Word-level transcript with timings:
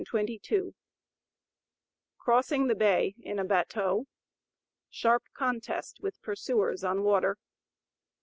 CROSSING 2.17 2.65
THE 2.65 2.73
BAY 2.73 3.13
IN 3.19 3.37
A 3.37 3.45
BATTEAU. 3.45 4.07
SHARP 4.89 5.25
CONTEST 5.35 5.99
WITH 6.01 6.19
PURSUERS 6.23 6.83
ON 6.83 7.03
WATER. 7.03 7.37